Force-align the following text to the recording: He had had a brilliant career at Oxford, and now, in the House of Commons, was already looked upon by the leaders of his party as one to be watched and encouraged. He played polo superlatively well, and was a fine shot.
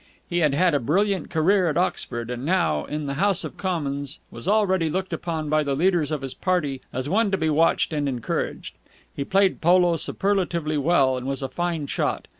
He 0.27 0.39
had 0.39 0.55
had 0.55 0.73
a 0.73 0.79
brilliant 0.79 1.29
career 1.29 1.67
at 1.69 1.77
Oxford, 1.77 2.31
and 2.31 2.43
now, 2.43 2.85
in 2.85 3.05
the 3.05 3.13
House 3.13 3.43
of 3.43 3.55
Commons, 3.55 4.17
was 4.31 4.47
already 4.47 4.89
looked 4.89 5.13
upon 5.13 5.47
by 5.47 5.61
the 5.61 5.75
leaders 5.75 6.09
of 6.09 6.23
his 6.23 6.33
party 6.33 6.81
as 6.91 7.07
one 7.07 7.29
to 7.29 7.37
be 7.37 7.51
watched 7.51 7.93
and 7.93 8.09
encouraged. 8.09 8.73
He 9.15 9.23
played 9.23 9.61
polo 9.61 9.97
superlatively 9.97 10.79
well, 10.79 11.17
and 11.17 11.27
was 11.27 11.43
a 11.43 11.49
fine 11.49 11.85
shot. 11.85 12.25